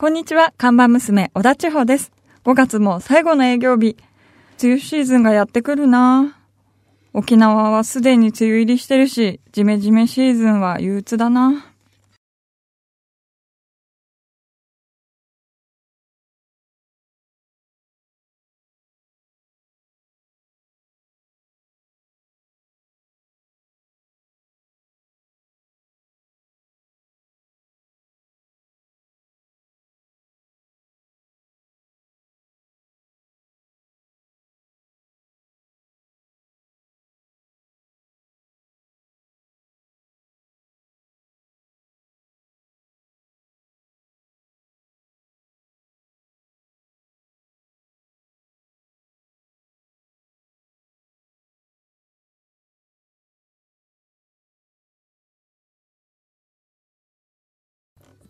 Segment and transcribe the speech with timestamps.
[0.00, 2.10] こんにちは、看板娘、小田千穂です。
[2.46, 3.98] 5月も最後の営業日。
[4.58, 6.38] 梅雨シーズンがやってくるな
[7.12, 11.69] 沖縄はすでに梅雨入りしてるし、ジメジメシーズンは憂鬱だな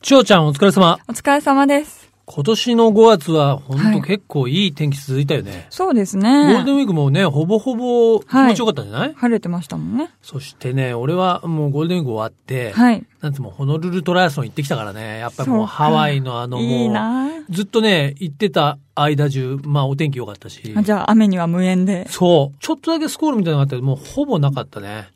[0.03, 0.99] 千代ちゃんお疲れ様。
[1.09, 2.11] お疲れ様です。
[2.25, 5.67] 今年の5月は本はい当結構いい天気続いたよね。
[5.69, 6.73] そうですゴールデね。
[6.73, 10.09] ンウィークもね、ほぼほぼ気持ちよかったんじゃない、晴れてましたもんね。
[10.23, 13.05] そしてね、俺はもうゴールデンウィーク終わって、はい。
[13.21, 20.73] なんつうもホノルルトライアスロン行ってきたからね、やっぱりもうハワイのあのもう、いいなずっとね、行ってた間中、まあお天気良かったし。
[20.75, 22.09] あじゃあ雨には無縁で。
[22.09, 22.57] そう。
[22.61, 25.09] ちょっとだけスコールみたいなのがあったけど、もうほぼなかったね。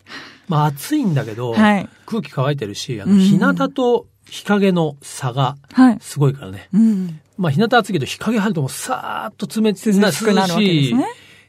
[0.47, 1.89] まあ暑いんだけど、はい。
[2.05, 5.99] 空気乾いてるし、あの、うん日向と日陰の差がはい。
[6.01, 6.69] すごいからね。
[6.73, 7.21] うん。
[7.37, 11.07] まあ、日向暑いけど、日陰入るともうさーっと冷て涼しくなるわけですね。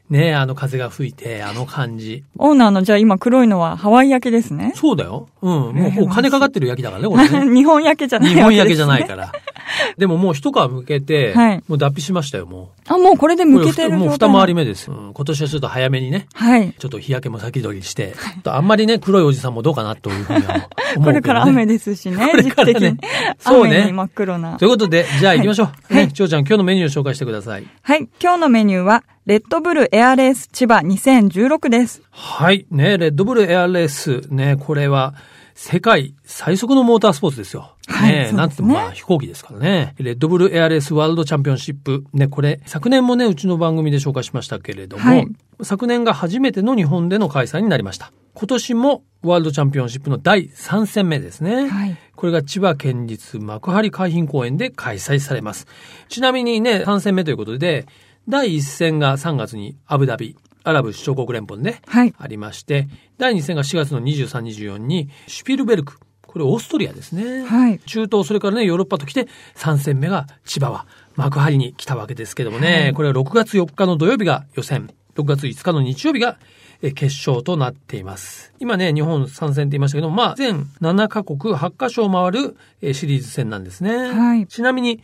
[0.08, 2.24] ねあの風が吹いて、あの感じ。
[2.38, 4.72] オーナーのじゃあ今黒いのはハワイ焼けですね。
[4.76, 5.28] そうだよ。
[5.42, 5.50] うん。
[5.50, 7.50] もう、お金かかってる焼きだからね、これね。
[7.54, 8.42] 日本焼けじゃないね。
[8.42, 9.32] 本焼けじゃないから。
[9.98, 13.46] でももう一皮向けて、はいもう脱皮しましたよ、もあ、もうこれでう。
[13.46, 16.74] 向けてるもう二回り目です、うん今年はちょっと早めにね、はい。
[16.78, 18.14] ちょっと日焼けも先取りして、
[18.44, 21.04] あんまりね、黒いおじさんもどうかなというふうには思うけど、ね。
[21.04, 22.96] これから雨ですしね、 これからね。
[23.38, 24.66] そうね雨に真っ黒なとい。
[24.66, 25.66] うことで、じゃあ行きましょう。
[25.66, 27.66] はいね、ちょうちゃん、今日のメニューを紹介してください。
[27.82, 28.08] はい。
[28.20, 32.02] 今日のメニューは、レッドブルエアレース千葉2016です。
[32.10, 32.66] はい。
[32.70, 34.22] ね、レッドブルエアレース。
[34.30, 35.14] ね、これは、
[35.58, 37.74] 世界最速のモータースポーツですよ。
[37.88, 39.94] ね、はいねなんつってもまあ飛行機ですからね。
[39.96, 42.04] レッドブルエアレースワールドチャンピオンシップ。
[42.12, 45.26] ね、これ、昨年もね、うちの番組で紹介しましたけれども、はい
[45.62, 48.12] 昨年が初めての日本での開催になりました。
[48.34, 51.68] 今年もワールドチャンピオンシップの第3戦目ですね。
[51.68, 55.66] はいこれが千葉県立幕張海浜公園で開催されます。
[56.08, 57.86] ちなみにね、3戦目ということで、
[58.28, 62.12] 第1戦が3月にアブダビ、アラブ首長国連邦でね、はい。
[62.18, 62.88] ありまして、
[63.18, 65.98] 第2戦が4月の23、24にシュピルベルク。
[66.26, 67.44] これオーストリアですね。
[67.46, 76.36] はい中東、それからね、ヨーロッパと来て、3戦目が千葉は幕張に来たわけですけどもね、はいこれは6月4日の土曜日が予選、6月5日の日曜日が
[76.82, 78.52] え決勝となっています。
[78.58, 84.10] 今ね、日本参戦って言いましたけど、まあ、全7カ国8カ所を回るえシリーズ戦なんですね。
[84.10, 85.00] はいちなみに、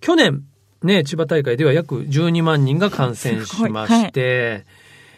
[0.00, 0.44] 去年、
[0.82, 4.64] ね、千葉大会では約12万人が感染しまして、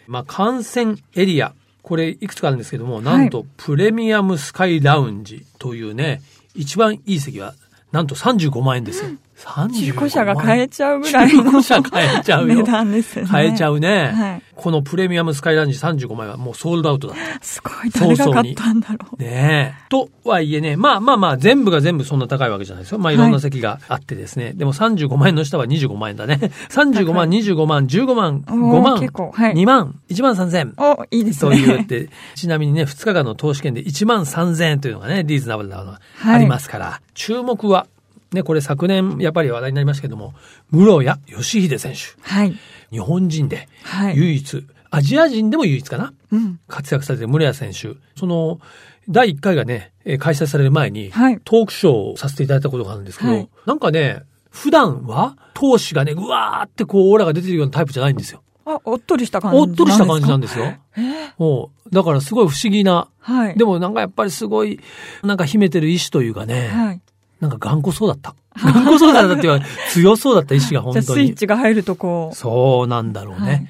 [0.06, 6.22] まあ、感染エリア、これいくつかあるんですけども、なんと、プレミアムスカイラウンジというね、
[6.54, 7.54] 一番いい席は、
[7.90, 9.10] なんと35万円ですよ。
[9.44, 12.54] 35万中古車が買えちゃうぐらいの中古車買えちゃうよ。
[12.56, 13.26] 値段ですね。
[13.26, 14.12] 買えちゃうね。
[14.12, 16.26] はいこのプレミアムスカイランジ35万。
[16.26, 17.44] 円はもうソールドアウトだった。
[17.44, 17.90] すごい。
[17.90, 19.20] 誰が買ったんだろう。
[19.20, 19.88] ねえ。
[19.88, 22.98] とはいえね、まあまあまあ、全部が全部そんな高いわけじゃないですよ。
[22.98, 24.52] まあいろんな席があってですね。
[24.52, 25.28] でも35万。
[25.30, 26.10] 円の下は25万。
[26.10, 26.38] 円だね。
[26.68, 30.34] 35万、25万、15万、5万、はい2万、1万。
[30.34, 30.74] 3000。
[30.76, 31.66] お、いいですねとね。
[31.66, 34.22] 言って、ちなみにね、2日間の投資券で1万。
[34.22, 37.86] 3000円というのがね、リーズナブルなのがありますから、注目は、
[38.32, 40.34] ね、これ昨年やっぱり話題になりましたけども、
[40.70, 41.98] 室谷義秀選手。
[42.22, 42.54] はい。
[42.90, 46.12] 日本人ではい唯一、アジア人でも唯一かな？
[46.30, 46.60] うん。
[46.68, 47.98] 活躍されてる村谷選手。
[48.18, 48.60] その、
[49.08, 58.42] 第1回がね、えー開催される前に、はいトークショーをさせていただいたことがあるんですけど、はいなんかね、普段は、闘志がね、ぐわーってこう、オーラが出てるようなタイプじゃないんですよ。
[58.64, 60.66] あ、おっとりした感じおっとりした感じなんでですよ。
[60.96, 63.56] えもう、だからすごい不思議な、ーはい。
[63.56, 64.78] でもなんかやっぱりすごい、
[65.22, 67.00] なんか秘めてる意志というかね、はい。
[67.42, 68.34] なんか頑固そうだった。
[68.56, 71.26] 頑固そうだったっていうか、 強そうだった意志が本じゃあ当に。
[71.26, 72.36] スイッチが入るとこう。
[72.36, 73.46] そうなんだろうね。
[73.46, 73.68] はい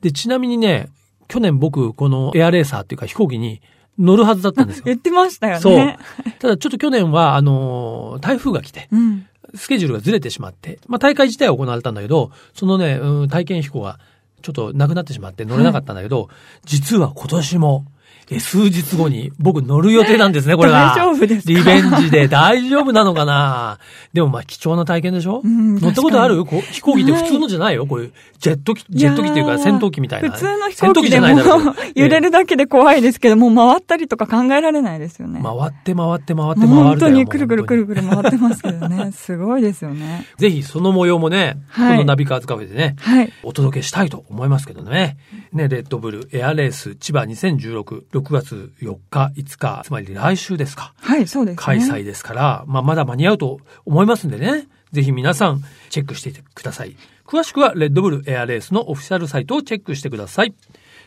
[0.00, 0.88] で、ちなみにね、
[1.26, 3.60] 去年僕、このエアレーサーっていうか飛行機に
[3.98, 4.84] 乗るはずだったんですよ。
[4.86, 5.60] 言ってましたよね。
[5.60, 6.32] そう。
[6.38, 9.26] ただちょっと去年は、あのー台風が来て、うん。
[9.54, 13.98] スケジュールがずれてしまって、まあ大会自体は行われたんだけど、そのね、うん、体験飛行が
[14.42, 16.28] ちょっとなくなってしまって乗れなかったんだけど、
[16.64, 17.86] 実は今年も
[18.30, 20.94] え、数日後に僕乗る予定なんですね、これが。
[20.94, 21.52] 大丈夫ですか？
[21.52, 23.78] リベンジで大丈夫なのかな？
[24.12, 26.44] でもまあ貴重な体験でしょ、うん、乗ったことある？
[26.44, 27.86] こ飛行機って普通のじゃないよ？
[27.86, 30.30] こういうジェット機、ジェット機っていうか戦闘機みたいな。
[30.30, 31.26] 普通の飛行機でも
[31.96, 35.40] 揺れるだけで怖いですけど、もう回ったりとか考えられないですよね。
[35.42, 39.10] 回って回って回って回る本当にくるくるくるくる回ってますけどね。
[39.16, 40.26] すごいですよね。
[40.36, 45.16] ぜひその模様もね、はい、このナビカーズカフェでね、はい、お届けしたいと思いますけどね。
[45.52, 50.94] ね、レッドブルエアレース千葉2016、6月4日、5日、つまり来週ですか。
[51.00, 54.66] はい、そうです、ね、開催ですから、まあ、まだ間に合うと思いますんでね。
[54.92, 56.96] ぜひ皆さん、チェックしてください。
[57.26, 60.54] 詳しくは、レッドブルエアレースのオフィシャルサイトをチェックしてください。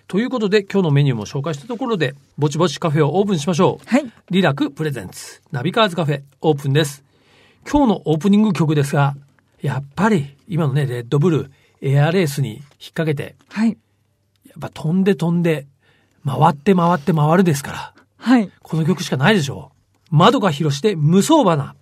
[0.08, 3.86] ということで、今日のメニューも紹介したところで、ぼちぼちカフェをオープンしましょう。
[3.88, 4.12] はい。
[4.30, 7.04] リラクプレゼンツ、ナビカーズカフェ、オープンです。
[7.70, 9.16] 今日のオープニング曲ですが、
[9.62, 12.62] やっぱり、今のね、レッドブルエアレースに引っ
[12.94, 13.78] 掛けて、はい。
[14.46, 15.66] やっぱ飛んで飛んで、
[16.26, 17.94] 回って回って回るですから。
[18.18, 18.52] はい。
[18.62, 19.72] この曲しかないでしょ
[20.12, 20.16] う。
[20.16, 21.76] 窓が広して無双花。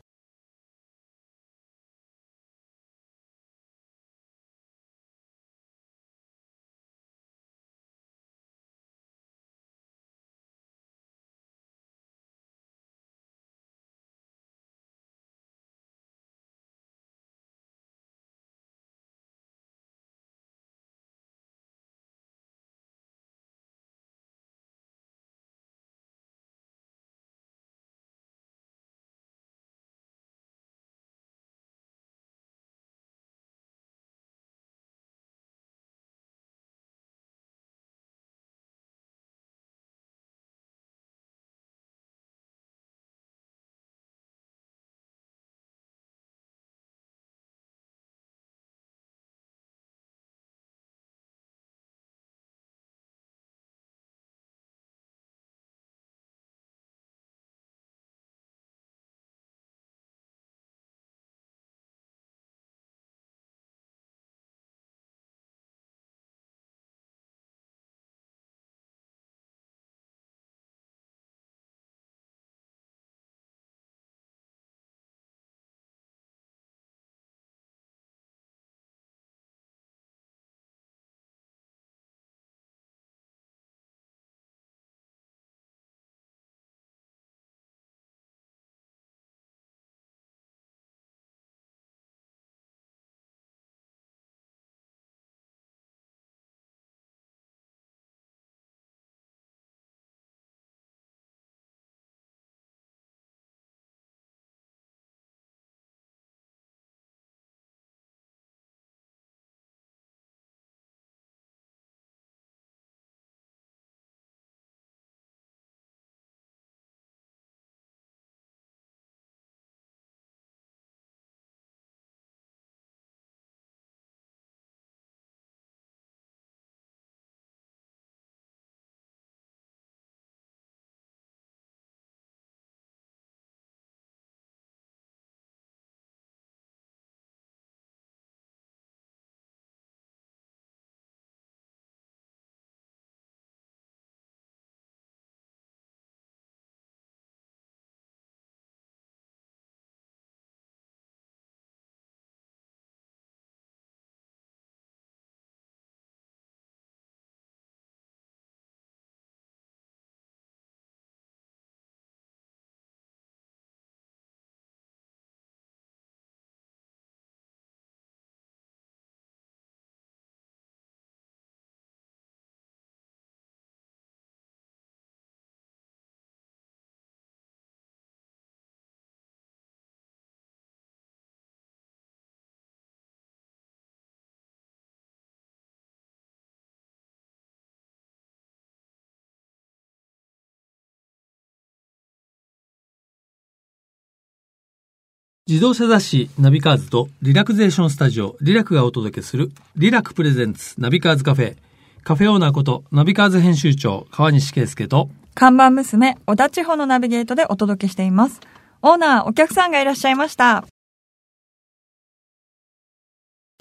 [195.50, 201.58] 自動車雑誌ナビカーズとリラクゼーションスタジオリラクがお届けするリラクプレゼンツナビカーズカフェ。
[202.04, 208.42] カフェオーナーことナビカーズ編集長川西圭介と看板娘小田千穂のナビゲートでお届けしています。
[208.84, 210.66] オーナーお客さんがいらっしゃいました。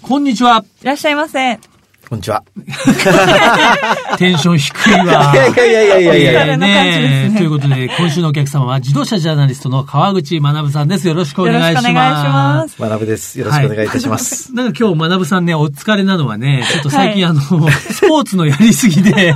[0.03, 0.63] こんにちは。
[0.83, 1.59] いらっしゃいませ。
[2.09, 2.43] こんにちは。
[4.17, 5.31] テンション低いわ。
[5.31, 11.07] いやいやいやいやいやねということで、今週のお客様は自動車ジャーナリストの川口学さんです。
[11.07, 11.87] よろしくお願いします。
[11.87, 12.81] よろしくお願いします。
[12.81, 13.39] 学部です。
[13.39, 14.55] よろしくお願いいたします。
[14.55, 17.31] なんか今日学さんね、お疲れなのはね、ちょっと最近、はい。
[17.31, 19.35] あの、スポーツのやりすぎで、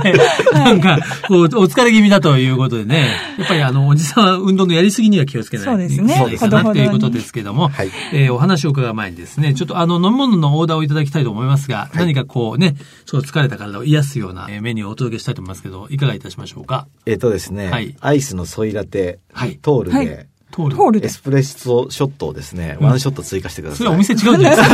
[0.52, 3.06] なんか、こう、お疲れ気味だということでね、
[3.38, 5.66] やっぱりあの、おじさんは運動のやりすぎには気をつけない。
[5.66, 6.12] そうですね。
[6.12, 6.80] いけないかなほどほどに。
[6.80, 7.90] ということですけども、はい。
[8.12, 12.63] えーお話を伺う前にですね、ちょっとあの、飲み物のオーダーをいただきたいと思いますが、何かこうね、
[13.06, 16.88] そう疲れた体を癒すようなえーメニューをお届けしたいと思いますけど、いかがいたしましょうか？
[17.06, 17.96] えっとですね、はい。
[18.00, 19.58] アイスのソイラテ、はい。
[19.58, 20.76] トールで、はい通る。
[20.76, 21.10] トールでエ。
[21.10, 23.78] スプレッソショットをですね、ワンショット追加してください。
[23.78, 24.68] それお店違うんじゃないです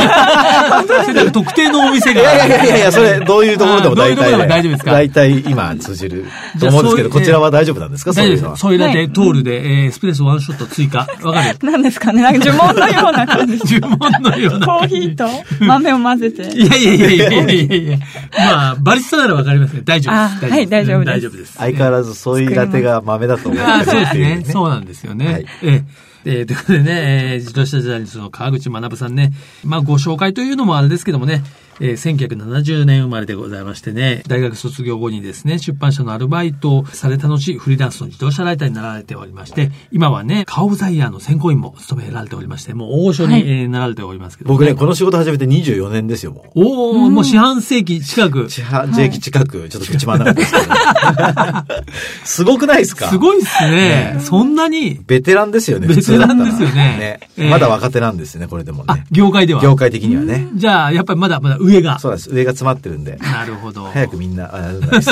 [1.25, 1.31] か？
[1.31, 2.21] 特定のお店が。
[2.21, 4.91] いやいやいやいや、それ、どういうところでも大体、あどういうところでも大丈夫ですか？
[4.91, 6.25] 大体今通じる
[6.59, 8.11] と思うんですけど、こちらは大丈夫なんですか？
[8.11, 8.61] 大丈夫です。
[8.61, 8.87] そういうのは。
[8.87, 10.99] ソイラテ、はいトールで、えーエスプレッソワンショット追加。
[11.23, 11.57] わかる？
[11.63, 12.21] 何ですかね？
[12.21, 13.59] なんか呪文のような感じ。
[13.79, 14.65] 呪文のような。
[14.67, 15.25] コーヒーと
[15.59, 16.41] 豆を混ぜて。
[16.55, 17.97] いやいやいやいやいやいやいや
[18.37, 19.81] まあ、バリスタならわかりますね。
[19.83, 20.51] 大丈夫です。
[20.51, 21.53] あはい大丈夫です大丈夫です。
[21.57, 24.21] 相変わらずソイラテが豆だと思いうそうですね。
[24.37, 24.45] ね。
[24.47, 25.45] そうなんですよね。
[25.71, 25.83] え
[26.25, 31.43] ええーということでね、えー自動車ジャーナリストの川口学さんね、まあご紹介というのもあれですけどもね、
[31.79, 46.63] えー1970年生まれでございましてね、大学卒業後にですね、出版社のアルバイトをされた後、フリーランスの自動車ライターになられておりまして、今はね、カーオブザイヤーの選考員も務められておりまして、もう大御所に、はいえーなられておりますけども僕ね、この仕事始めて24年ですよ、もう。
[46.63, 48.47] おお、もう四半世紀近く。
[48.47, 51.75] 地半世紀近く、ちょっと口回らなかったですけど。
[52.25, 53.07] すごくないですか？
[53.09, 54.17] すごいっすね。
[54.19, 59.05] そんなに、ベテランですよね、ベテランですよねええまだ若手なんですね、これでもあね、。
[59.11, 59.61] 業界では。
[59.61, 60.47] 業界的にはね。
[60.55, 61.99] じゃあ、やっぱりまだまだ上が。
[61.99, 62.31] そうなんです。
[62.31, 63.15] 上が詰まってるんで。
[63.17, 63.85] なるほど。
[63.85, 65.11] 早くみんな、あ、ありがとうございます。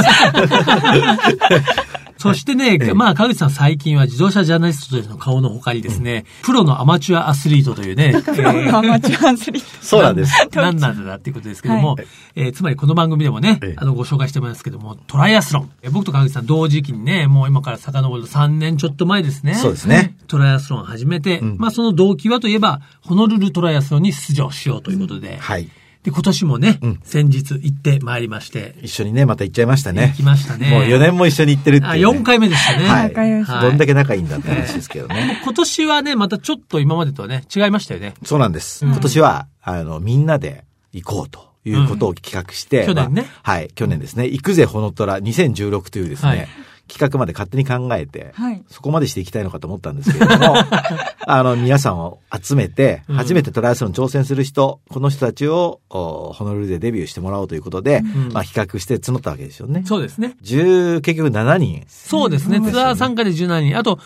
[2.20, 9.70] そしてね、 ええまあ、川口さん最近は自動車ジャーナリストとしての顔の他にですね、プロのアマチュアアスリートというね、プロのアマチュアアスリート。
[9.82, 10.34] そうなんです。
[10.54, 15.70] 何なんだっていうことですけども、はいえーつまりこの番組でもね、ええあの、ご紹介してますけども、トライアスロン。
[15.82, 19.56] えー僕と川口さん同時期にね、もう今から遡ると3年ちょっと前ですね。
[19.56, 20.16] そうですね。
[20.28, 25.70] トライアスロンを始めて、んまあその動機はといえば、ホノルルトライアスロンに出場しようということで、はい。
[26.04, 30.24] で、今年もね、うん先日行ってまいりまして、一緒にね、また行っちゃいましたね行き。
[30.24, 30.70] ましたね。
[30.70, 32.20] もう4年も一緒に行ってるっていう、あ、ね。
[32.20, 32.88] 4回目でしたね。
[32.88, 33.14] はい
[33.44, 35.42] はいどんだけ仲いいんだって話ですけどね。
[35.44, 38.14] 今年はね、またちょっと今までとはね、違いましたよね。
[38.24, 38.86] そうなんです。
[38.86, 40.64] うん今年は、あの、みんなで
[40.94, 44.26] 行こうということを企画して、うん去年ねまあはい、去年ですね。
[44.26, 46.48] 行くぜほのとら2016というですね、はい
[46.90, 48.64] 企画まで勝手に考えて、はい。
[48.68, 50.56] そこまでしていきたいのかと思ったんですけれども、
[51.26, 59.84] あの、皆さんを集めて、うん初めてトライアスロン挑戦する人、この人たちを、おホノルルでデビューしてもらおうということで、んまあ、企画して募ったわけですよね。
[59.86, 60.36] そうですね。
[60.44, 61.84] 10、結局7人。
[61.88, 62.60] そうですね。
[62.62, 63.78] ツアー参加で17人。
[63.78, 64.00] あと、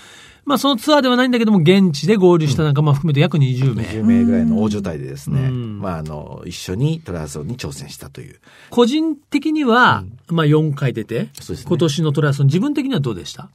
[0.46, 3.84] まあそのツアーではないんだけども、現地で合流した仲間含めて約20名。
[3.84, 5.80] 10名ぐらいの大所帯でですね、うん。
[5.80, 8.40] まあ、あの、一緒にトライアスロンに挑戦したという。
[8.70, 11.30] 個人的には、まあ4回出て、
[11.66, 13.50] 今年のトライアスロン、自分的にはどうでした？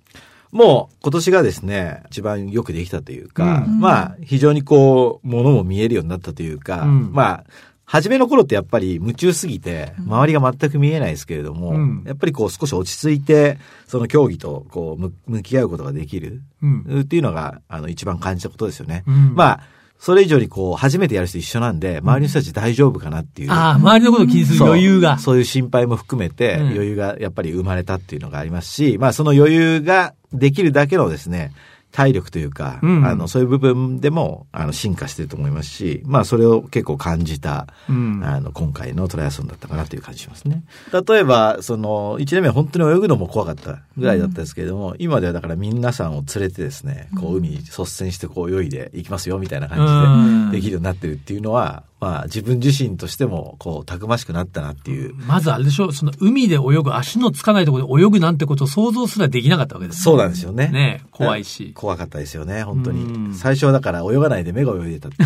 [0.50, 3.80] もう今年がですね、一番よくできたというか、うん。
[3.80, 7.12] まあ非常にこう、ものも見えるようになったというか、うん。
[7.12, 7.44] まあ、
[7.90, 17.00] 初めの頃ってやっぱり夢中すぎて、周りが全く見えないですけれども、うんやっぱりこう少し落ち着いて、その競技とこう向向き合うことができる、うん。
[17.00, 19.04] っていうのが、あの一番感じたことですよね。
[19.06, 19.60] うんまあ、
[19.98, 23.50] それ以上にこう、初めてやる人一緒なんで、周りの人たち大丈夫かなっていう。
[23.50, 25.18] ああ、周りのことを気にする余裕が。
[25.18, 31.52] そういう心配も含めて、うん余裕がやっぱり生まれたっていうのがありますし、まあその余裕ができるだけのですね、
[31.98, 33.04] 体力というか、うん。
[33.04, 38.22] あの、そういう部分でも、あの、進化してると思いますし、まあそれを結構感じた、うん。
[38.22, 40.62] あの、今回のトライアスロンだったかなという感じしますね。
[40.92, 60.02] 例えば、その、1年目は本当に泳ぐのも怖かったぐらいだったんですけれども、今ではだから皆さんを連れてですね、こう海に率先してこう泳いでいきますよみたいな感じでできるようになってるっていうのは、まあ自分自身としても、こう、たくましくなったなっていう、まずあれでしょ、その海で泳ぐ、足のつかないところで泳ぐなんてことを想像すらできなかったわけです。
[60.02, 60.68] そうなんですよね。
[60.68, 61.72] ね怖いし。
[61.74, 63.34] 怖かったですよね、本当うんに。
[63.34, 65.16] 最初はだから泳がないで目が泳いでたって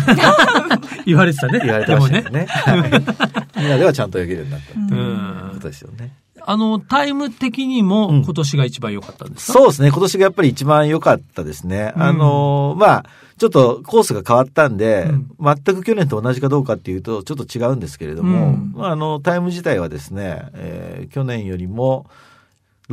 [1.05, 1.59] 言われてたね。
[1.63, 2.31] 言われてましたよね。
[2.31, 2.45] ね。
[2.47, 6.13] はい今ではちゃんと泳げるようになったっていううんことですよね。
[6.45, 11.93] あの、タイム的にもうん今年が一番良かったんですか、そうですね、今年がやっぱり一番良かったですね。
[11.95, 13.05] うんあのー、まあ、
[13.37, 15.31] ちょっとコースが変わったんで、うん。
[15.39, 18.73] 全く去年と同じかどうかっていうと、ちょっと違うんですけれども、うん。
[18.75, 22.07] まあ、あの、タイム自体はですね、えー去年よりも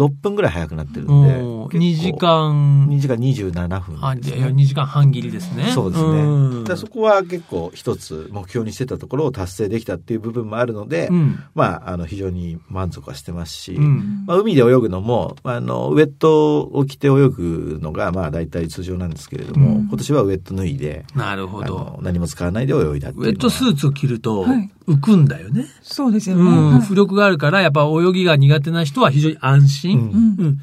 [0.01, 4.01] 6分ぐらい早くなってるんで、おー結構2時間、2時間27分ね。
[4.01, 5.71] 2時間半切りですね。
[5.73, 6.69] そうですんね。
[6.69, 11.39] だそこは結構一つ目標にしてたところを達成できたっていう部分もあるので、うん。
[11.55, 14.25] まあ、あの、非常に満足はしてますし、うん。
[14.27, 21.99] まあ、海で泳ぐのも、あの、ウェットを着て泳ぐのが、まあ、大体通常なんですけれども、うん今年はウェット脱いで、なるほど。
[22.01, 25.67] 何も使わないで泳いだっていうのはウェットスーツを着ると、はい浮くんだよね。
[25.83, 26.43] そうですよね。
[26.43, 26.71] うん。
[26.73, 29.99] はい浮力があるから、やっぱ泳ぎが苦手な人は非常に安心。
[29.99, 30.61] うんうんうん。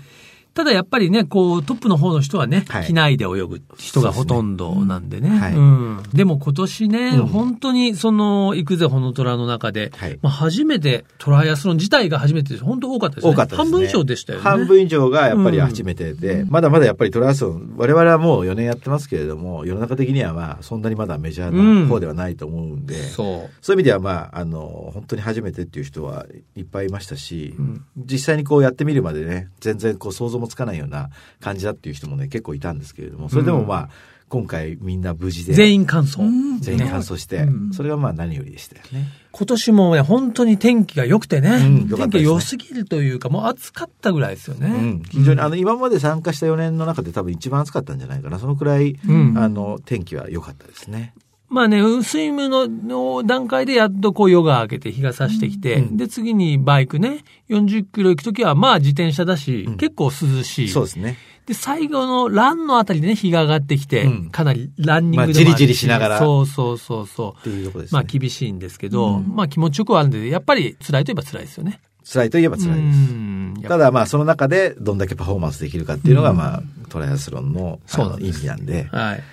[0.58, 5.30] ただやっぱりね、こう、トップの方の人はね、はい機内で泳ぐ人がほとんどなんでね。
[5.30, 6.04] はいうん。
[6.16, 12.64] でも今年ね、うん本当にその、行くぜほの虎の中で、はいまあ初めてトライアスロン自体が初めてです。
[12.64, 13.34] 本当多かったですね。
[13.34, 13.70] 多かったですね。
[13.70, 14.44] 半分以上でしたよね。
[14.44, 23.50] 半分以上がやっぱり初めてで、まだまだやっぱりトライアスロン、我々はもう4年やってますけれども、世の中的にはまあ、そんなにまだメジャーな方ではないと思うんで、そう。
[23.62, 33.89] そういう意味ではまあ、あの、本当に初めてっていう人はいっぱいいましたし、うん実際にこうやってみるまでね、全然こう想像もつかないような感じだっていう人もね、結構いたんですけれども、それでもまあ、
[34.30, 35.54] 今回みんな無事で。
[35.54, 36.22] 全員完走。
[36.22, 39.08] うん全員完走して、うんそれがまあ何よりでしたよね。
[39.32, 44.68] 今年もね、本当に天気が良くてね、天気が良すぎるというか、もう暑かったぐらいですよね。
[44.68, 48.39] うん、非常に、あの、今まで参加した4年の中で多分一番暑かったんじゃないかな。
[48.39, 51.13] そのくらい、うんあの、天気は良かったですね。
[51.50, 60.70] まあね、スイムのの段階でやっとこう夜が明けて日が差してきて、うんで、次にバイクね、40キロ行くときはまあ自転車だし、うん結構涼しい。
[60.70, 61.18] そうですね。
[61.46, 67.39] で、最後のランのあたりでね、日が上がってきて、うんかなりランニングでもあるまあじりじりしながらそうそうそうそう。
[67.39, 67.98] っていうところですね。
[67.98, 71.80] まあ厳しいんですけど、まあ気持ちよくはあるんで、やっぱり辛いといえば辛いですよね。
[72.04, 73.70] 辛いといえば辛いです。
[73.70, 78.89] ただまあその中でどんだけパフォーマンスできるかっていうのがまあトライアスロンのあの意味なんで。
[78.92, 79.24] はい。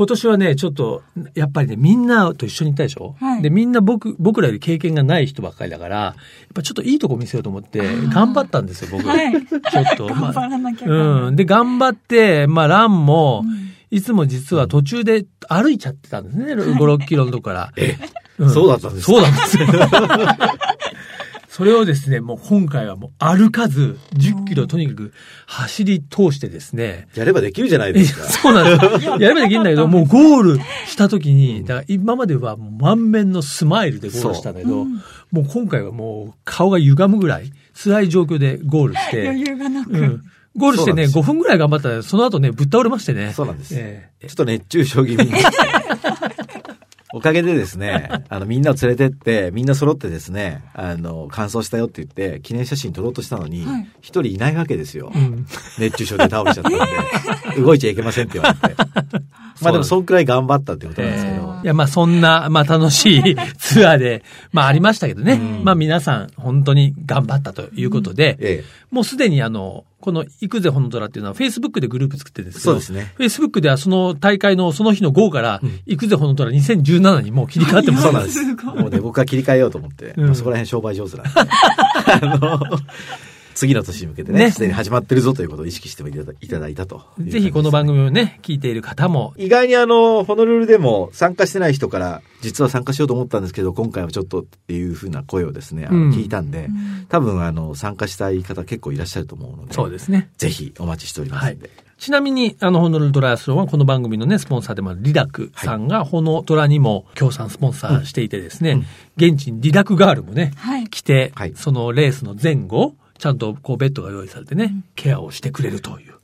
[0.00, 1.02] 今年はね、ちょっと、
[1.34, 3.42] やっぱりね、みんなと一緒に行ったでしょ、はい。
[3.42, 6.14] で、みんな僕、僕らより経験がない人ばっかりだから、やっ
[6.54, 9.06] ぱちょっといいとこ見せようと思って、頑張ったんですよ、僕。
[9.06, 9.32] はい。
[9.34, 11.36] ちょっと、頑張らなきゃうん。
[11.36, 13.70] で、頑張って、まあ、ランも、うん。
[13.90, 17.72] いつも実は途中で歩いちゃってたんですね、5、6キロのとこから。
[17.76, 17.98] え、
[18.42, 19.12] んそうだったんですか？
[19.12, 19.66] そうなんですよ。
[21.60, 25.12] それをですね、もう今回はもう歩かず、10キロとにかく
[25.44, 28.24] 走り通してですね、やればできるじゃないえですか。
[28.24, 29.04] そうなんです。
[29.04, 39.92] やればできるんだけど、もうゴールした時に、だから今までは満面のスマイルでゴールしたんだけど、もう今回はもう顔が歪むぐらい辛い状況でゴールして、余裕がなく。
[39.92, 40.22] うん。
[40.56, 43.34] ゴールしてね、5そうなんです分ぐらい頑張ったら、その後ね、ぶっ倒れましてね。
[43.34, 45.32] そうなんですええちょっと熱中症気味に。
[47.12, 55.10] おかげでですね、 あの、みんなを連れてって、みんな揃ってですね、あの、完走したよって言って、記念写真撮ろうとしたのにはい、一、人いないわけですよ。
[55.14, 55.46] うん。
[55.78, 58.76] 熱中症で倒れちゃったんで、 動いちゃいけませんって言われて。
[59.60, 61.60] まあでも、そんくらい頑張ったってことなんですけど。
[61.62, 65.32] いや、まあそんな、まあ楽しい ツアーで、まあありましたけどね。
[65.32, 68.64] うんまあ皆さん本当に頑張ったということで、ええ。
[68.90, 78.02] もうすでにあの、この行くぜほの虎っていうのは Facebook でグループ作ってるんですけど、そうですね Facebook ではその大会のその日の午から、うん行くぜほの虎2017にもう切り替わってます。
[78.04, 78.44] そうなんです。
[78.64, 81.32] もうね、僕は切り替えようと思って、うんまあそこら辺商売上手なんで。
[81.40, 82.60] あの、
[83.60, 84.50] 次の年に向けてね、ね。
[84.52, 96.10] すでに始まってるぞということを意識していただいただいたとね、ぜひこの番組をね、聞いている方も、意外にあの、ホノルルでも参加してない人から、実は参加しようと思ったんですけど、今回はちょっとっていうふうな声をですね、あのうん。
[96.10, 96.70] 聞いたんで、
[97.10, 100.30] 多分あの、参加したい方結構いらっしゃると思うので、そうですね。
[100.38, 101.70] ぜひお待ちしておりますんで。
[101.98, 108.86] ちなみに、あの、ホノルルトライアスロンはこの番組のね、スポンサーでもあるリラクさんが、ホノトラにも協賛スポンサーしていてですね、
[109.18, 110.88] 現地にリラクガールもね、はい。
[110.88, 111.52] 来て、はい。
[111.54, 116.14] そのレースの前後、ちゃんとこうベッドが用意されてね、ケアをしてくれるという。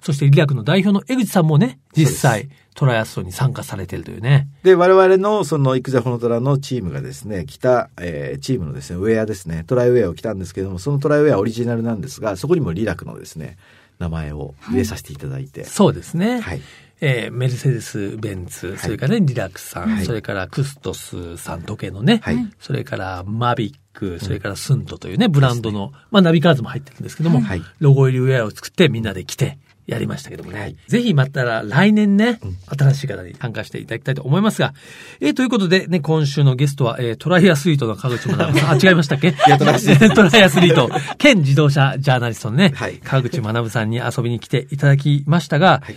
[0.00, 4.48] そしてリラクの代表の江口さんもね、実際トライアスロンに参加されているというね。
[4.62, 13.58] で、我々のその、イクゼホノトラのチームがですね、着た、えーチームのですね、ウェアですね、トライウェアを着たんですけども、そのトライウェアオリジナルなんですが、そこにもリラクのですね、
[13.98, 16.40] 名前を入れさせていただいて、そうですね。
[16.40, 16.62] はい。
[17.00, 20.04] えーメルセデス・ベンツ、それからね、リラクさん、はい。
[20.04, 22.36] それからクストスさん時計のね、はい。
[22.60, 27.62] それからマビック、それからスントというね、ブランドの、まあナビカーズも入ってるんですけども、はい。
[27.80, 30.60] ロゴ入りウェアを作ってみんなで着て、やりましたけどもね。
[30.60, 30.76] はい。
[30.86, 32.38] ぜひまた来年ね、
[32.78, 34.74] 新しい方に参加していただきたいと思いますが、
[35.20, 39.34] えーということでね、今週のゲストは、えートライアスリートの川口学さん、あ、違いましたっけ？
[39.48, 40.22] やトライアスリト。
[40.24, 42.98] ライアスリート、 兼自動車ジャーナリストのね、はい。
[43.02, 45.94] 川口学さんに遊びに来ていただきましたが、はい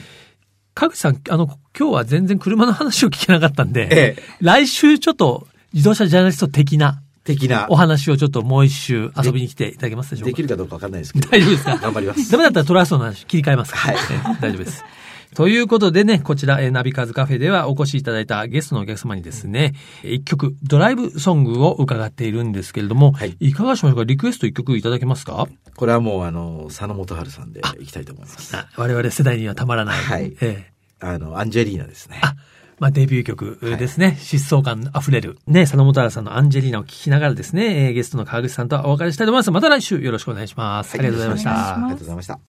[0.74, 10.30] 川口さん、あの、今日は全然車の話を聞けなかったんで、ええ来週ちょっと自動車ジャーナリスト的な的なお、話をちょっともう一周遊びに来ていただけますでしょうか？
[10.32, 11.78] できるかどうかわかんないですけど、大丈夫ですか？
[11.78, 12.32] 頑張ります。
[12.32, 13.98] ダメだったらトラストの話切り替えますから。
[13.98, 14.84] はいええ大丈夫です。
[15.36, 24.04] ということでね、こちら、えーナビカーズカフェではお越しいただいたゲストのお客様にですね、一曲、ドライブソングを伺っているんですけれども、はいいかがしましょうか？
[24.04, 25.48] リクエスト一曲いただけますか？
[25.76, 28.56] これはもうあの、佐野元春さんでいきたいと思います。
[28.56, 30.00] あ我々世代にはたまらない。
[30.00, 32.20] はいええあの、アンジェリーナですね。
[32.22, 32.36] あ、
[32.78, 34.18] まあ、デビュー曲ですね。
[34.20, 35.40] 疾走感あふれる。
[35.48, 39.52] ね、佐野元原さんのアンジェリーナを聴きながらですね、えーゲストの川口さんとはお別れしたいと思います。
[39.52, 40.94] また来週よろしくお願いします。
[40.94, 41.74] ありがとうございました。
[41.74, 42.51] ありがとうございました。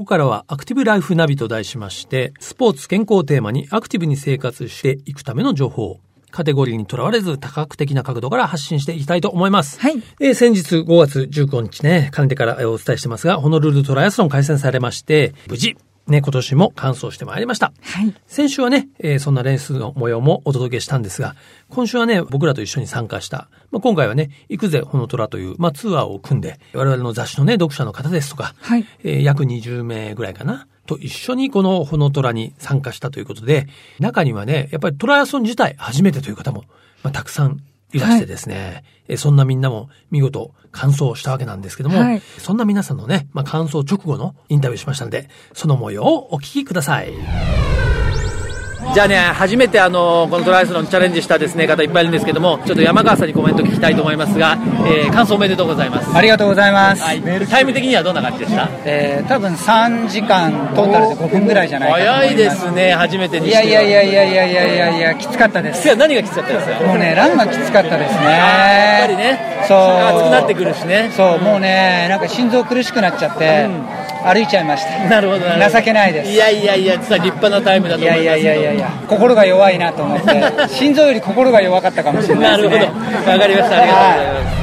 [0.00, 9.78] ここからはアクティブライフナビと題しまして、スポーツ健康をテーマにアクティブに生活していくための情報をカテゴリーにとらわれず多角的な角度から発信していきたいと思います。
[9.78, 10.02] はい。
[10.18, 15.76] えー先日5月19日ね、かねてからえーお伝えしてますが、ホノルルトライアスロン開催されまして、無事、
[16.10, 17.72] ね、今年も完走してまいりました。
[17.82, 18.14] はい。
[18.26, 21.36] 先週はね、えーそんなレースの模様もお届けしたんですが、
[21.68, 28.84] 今週はね、僕らと一緒に参加した、まあ、今回はね、行くぜ、ほのトラという、まあ、ツアーを組んで、我々の雑誌のね、読者の方ですとか、はい。
[29.04, 33.68] えー約20名ぐらいかな、と一緒にこのほのトラに参加したということで、
[34.00, 36.64] 中にはね、やっぱりトライアスロン自体初めてという方も、
[37.02, 37.60] まあ、たくさん
[37.92, 47.79] いらしてですね、えーそんなみんなも見事完走したわけなんですけども、はいそんな皆さんのね、まあ、完走直後のインタビューしましたので、その模様をお聞きください。
[48.94, 56.10] じゃあね、初めてあの、このトライアスロンチャレンジしたですね、方いっぱいいるんですけども、ちょっと山川さんにコメント聞きたいと思いますが、えー、感想おめでとうございます。
[56.16, 57.02] ありがとうございます。
[57.02, 58.68] はい、タイム的にはどんな感じでした？
[58.84, 62.36] えー、多分3時間トータルで5分ぐらいじゃない早い。
[62.36, 63.64] ですね、初めてにいしては。
[63.70, 65.86] やいやいやいやいやいやいやいや、きつかったです。
[65.86, 66.66] いや何がきつかったです？
[66.70, 68.24] かもうね、ランがきつかったですね。
[68.24, 69.78] やっぱりね、そう。
[69.78, 71.10] 熱くなってくるしね。
[71.14, 73.68] そう、もうね、なんか心臓苦しくなっちゃって、
[74.24, 75.08] 歩いちゃいました。
[75.08, 75.78] なるほど、なるほど。
[75.78, 78.24] 情けないですいやいやいや、実は立派なタイムだとい思います。
[78.26, 82.92] やいやいやいやいや、心が弱いなと思って、 心臓より心が弱かったかもしれなないるほですね。
[83.26, 83.30] ど。
[83.32, 83.76] わかりました。
[83.76, 84.60] ありがとうございます。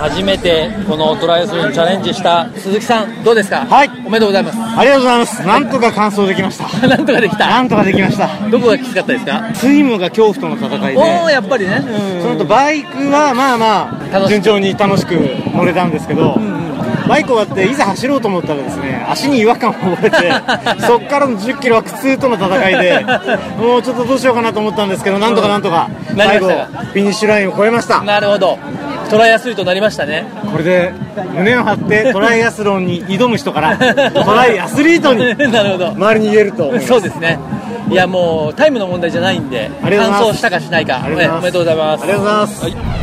[0.00, 3.66] 初めてこのトライアスロンにチャレンジした鈴木さん、どうですか？
[3.68, 4.58] はいおめでとうございます。
[4.78, 5.46] ありがとうございます。
[5.46, 6.64] なんとか完走できました。
[6.88, 7.46] なんとかできた。
[7.48, 8.28] なんとかできました。
[8.50, 9.42] どこがきつかったですか？
[9.52, 11.82] スイムが恐怖との戦いおで、ー、やっぱりね。
[12.22, 15.12] その後バイクはまあまあ、順調に楽しく
[15.54, 16.38] 乗れたんですけど、
[17.10, 20.16] バイク終わっていざ走ろうと思ったらですね、足に違和感を覚えて、
[20.86, 23.04] そっからの10キロは苦痛との戦いで、
[23.58, 28.00] もうちょっとどうしようかなと思ったんですけど、なんとかなんとか、最後、フィニッシュラインを越えました。
[28.02, 28.58] なるほど。
[29.10, 30.24] トライアスリートになりましたね。
[30.52, 30.92] これで
[31.34, 35.88] 胸を張ってトライアスロンに挑む人から、トライアスリートに なるほど。
[35.88, 36.72] 周りに言えると。
[36.80, 37.40] そうですね。
[37.90, 42.02] いやもうタイムの問題じゃないんで、完走したかしないか、ありがとうございますおめでとうございます。
[42.04, 42.99] ありがとうございますはい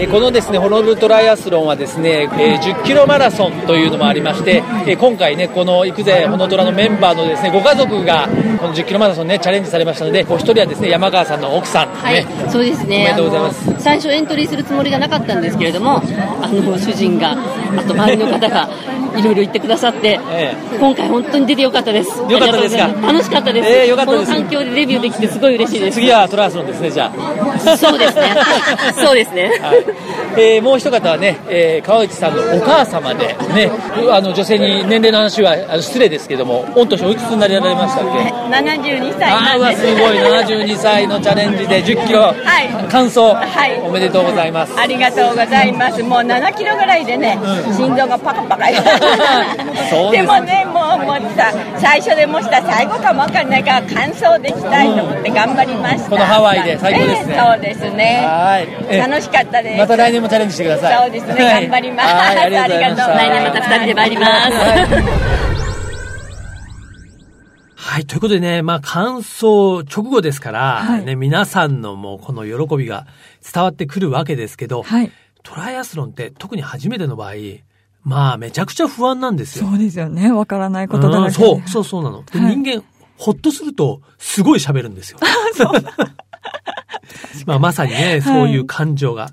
[0.00, 8.28] えーこのですねホノルルトライアスロンはですね、えー10キロマラソンというのもありまして、えー今回ねこの行くぜホノトラのメンバーのですねご家族が
[8.60, 12.96] この10キロマラソンねチャレンジされましたので、お一人はですね山川さんの奥さん、ね、はい、そうですね。
[12.98, 18.68] おめでとうございます最初エントリーするつもりがなかったんですけれども、あの主人が、あと周りの方が
[19.16, 22.10] いろいろ言ってくださって、え今回本当に出てよかったです。
[22.20, 22.86] よかったですか？
[22.88, 23.68] 楽しかったです。
[23.68, 25.94] ええよかったですこの環境でデビューできてすごい嬉しいです。
[25.96, 27.76] 次はトライアスロンですねじゃあ。
[27.76, 28.34] そうですね。
[29.04, 29.50] そうですね。
[29.60, 29.87] はい
[30.36, 33.70] えーもう一方はね、えー川内さんのお母様で、ね、
[34.10, 39.30] あの女性に年齢の話はあの失礼ですけども、御年おいくつになりられましたっけ、72歳。
[39.32, 42.20] あーうわすすごい、72歳のチャレンジで10キロ。
[42.20, 42.34] はい。
[42.90, 43.80] 完走、はい。
[43.84, 44.72] おめでとうございます。
[44.78, 46.02] ありがとうございます。
[46.02, 47.38] もう7キロぐらいでね、
[47.76, 48.68] 心臓がパカパカ。
[50.12, 56.10] でもね、もうもうさ、最初でもした最後かもわかんないから完走できたいと思って頑張りました。
[56.10, 57.34] このハワイで最高ですね。
[57.34, 58.26] ええそうですね。
[58.26, 58.68] はい。
[58.90, 58.98] え。
[58.98, 59.77] 楽しかったです。
[59.78, 60.98] また来年もチャレンジしてください。
[61.04, 64.28] そうですねはい頑張りますはい、ありがとう 来年また二人で参ります。
[67.98, 73.06] はい、ということでね、まあ、感想直後ですから、はいね、皆さんのもうこの喜びが
[73.52, 75.10] 伝わってくるわけですけど、はい。
[75.42, 77.32] トライアスロンって特に初めての場合、
[78.02, 79.66] まあ、めちゃくちゃ不安なんですよ。
[79.66, 80.30] そうですよね。
[80.30, 82.22] わからないことだらけそう、そうそうなの。
[82.24, 82.84] ではい人間、
[83.16, 85.18] ほっとすると、すごい喋るんですよ。
[87.46, 89.30] まあ、まさにね、そういう感情が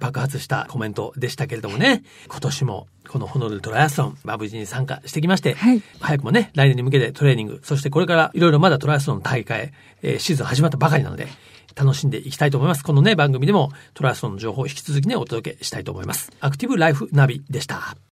[0.00, 11.28] 爆発したコメントでしたけれどもね、今年もこのホノルルトライアスロン、まあ、無事に参加してきまして、はい早くもね、来年に向けてトレーニング、そしてこれからいろいろまだトライアスロンの大会、えーシーズン始まったばかりなので、
[11.76, 12.82] 楽しんでいきたいと思います。
[12.82, 16.32] このね、番組でもトライアスロンの情報を引き続きね、お届けしたいと思います。
[16.40, 18.09] アクティブライフナビでした。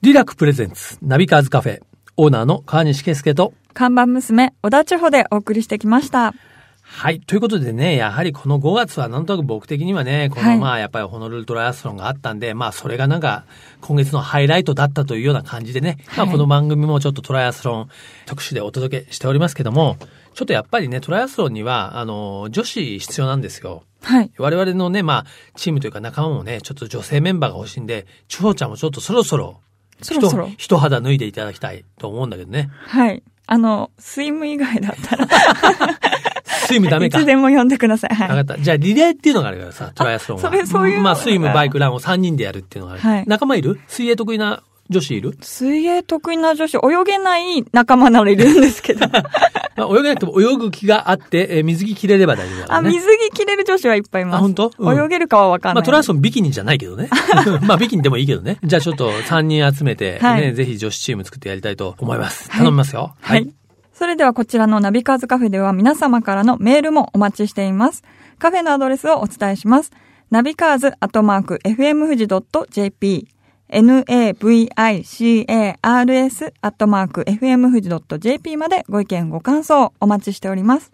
[0.00, 1.80] リラクプレゼンツナビカーズカフェ
[2.16, 6.34] オーナーの川西圭介と看板娘、小田千穂でお送りしてきました。
[6.82, 7.18] はい。
[7.18, 13.44] ということでね、やはりこの5月はなんとなく僕的にはね、このはいまあやっぱりホノルルトライアスロンがあったんで、まあそれがなんか
[13.80, 17.88] 今月のハイライトだったというような感じでね、まあはいこの番組もちょっとトライアスロン
[18.24, 19.96] 特集でお届けしておりますけども、
[20.34, 23.82] ちょっとやっぱりね、トライアスロンには、あの、女子必要なんですよ。
[24.02, 24.30] はい。
[24.38, 29.60] 我々のね、まあ、チームというか仲間もね、ちょっと女性メンバーが欲しいんで、千穂ちゃんもちょっとそろそろ、
[30.02, 32.70] そろそろ一一肌脱いでいただきたいと思うんだけどね。
[32.86, 33.22] はい。
[33.46, 35.26] あの、スイム以外だったら、
[36.44, 37.18] スイムダメか。
[37.18, 38.14] いつでも呼んでください。
[38.14, 38.28] はい。
[38.28, 38.58] わかった。
[38.58, 40.50] じゃあ、リレーっていうのがあるからさ、トライアスロンは。
[40.50, 43.02] それそういうのまあ、スイム、バイク、ランを3人でやるっていうのがある。
[43.02, 43.80] はい仲間いる？
[43.88, 45.36] 水泳得意な女子いる？
[45.42, 49.06] 水泳得意な女子、泳げない仲間ならいるんですけど。
[49.76, 52.82] まあ、泳げなくても泳ぐ気があって、えー水着着れれば大丈夫だかあ。
[52.82, 54.36] 水着着れる女子はいっぱいいます。
[54.36, 54.72] あ本当？
[54.78, 55.84] うん泳げるかはわかんまあ、ない。
[55.84, 57.08] トライアスロンビキニじゃないけどね。
[57.62, 58.58] まあ、ビキニでもいいけどね。
[58.64, 62.50] じゃあちょっと3人集めて、ね、はいぜひ女子チーム作ってやりたいと思います。
[62.50, 63.14] はい頼みますよ。
[63.20, 63.48] はい。
[63.92, 68.02] それではこちらのナビカーズカフェでは皆様からのメールもお待ちしています。
[68.38, 69.90] カフェのアドレスをお伝えします。
[70.30, 72.28] ナビカーズアットマーク FM 富士
[72.70, 73.28] .jp
[73.70, 80.90] navicars アットマーク FM 富士 .jp までご意見ご感想お待ちしております。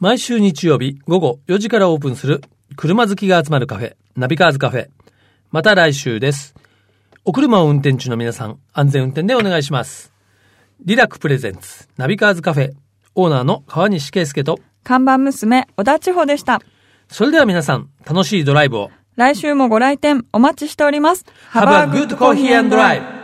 [0.00, 2.42] 毎週日曜日午後4時からオープンする
[2.76, 4.88] 車好きが集まるカフェ、ナビカーズカフェ。
[5.52, 6.56] また来週です。
[7.24, 10.12] お車を運転中の皆さん、安全運転でお願いします。
[10.84, 12.72] リラックプレゼンツ、ナビカーズカフェ、
[13.14, 16.60] オーナーの川西圭介と、看板娘、小田千穂でした。
[17.08, 18.90] それでは皆さん、楽しいドライブを。
[19.16, 21.24] 来週もご来店お待ちしております。
[21.52, 23.23] Have a good coffee and drive!